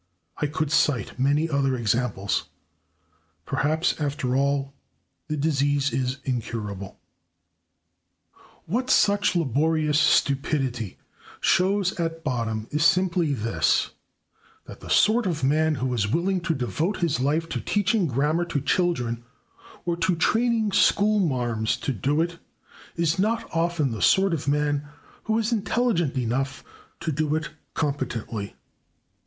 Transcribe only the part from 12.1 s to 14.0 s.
bottom is simply this: